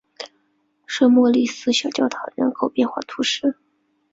[0.87, 3.55] 圣莫里斯小教堂人口变化图示